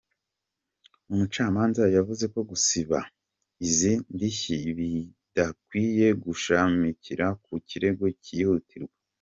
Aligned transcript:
Umucamanza 1.11 1.83
yavuze 1.97 2.25
ko 2.33 2.39
gusaba 2.49 2.99
izi 3.67 3.93
ndishyi 4.13 4.55
bidakwiye 4.77 6.07
gushamikira 6.23 7.25
ku 7.43 7.53
kirego 7.69 8.05
cyihutirwa. 8.23 8.95